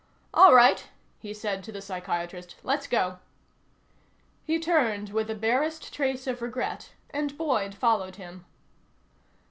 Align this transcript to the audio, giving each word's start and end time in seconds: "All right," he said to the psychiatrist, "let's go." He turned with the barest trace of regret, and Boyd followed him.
"All 0.33 0.55
right," 0.55 0.87
he 1.19 1.31
said 1.31 1.63
to 1.63 1.71
the 1.71 1.79
psychiatrist, 1.79 2.55
"let's 2.63 2.87
go." 2.87 3.19
He 4.43 4.57
turned 4.57 5.09
with 5.11 5.27
the 5.27 5.35
barest 5.35 5.93
trace 5.93 6.25
of 6.25 6.41
regret, 6.41 6.93
and 7.11 7.37
Boyd 7.37 7.75
followed 7.75 8.15
him. 8.15 8.45